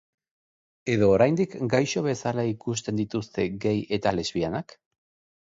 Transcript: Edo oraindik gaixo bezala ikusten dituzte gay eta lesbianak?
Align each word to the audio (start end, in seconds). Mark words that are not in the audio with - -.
Edo 0.93 1.09
oraindik 1.17 1.53
gaixo 1.73 2.03
bezala 2.07 2.47
ikusten 2.53 3.03
dituzte 3.03 3.47
gay 3.67 3.77
eta 4.01 4.17
lesbianak? 4.19 4.77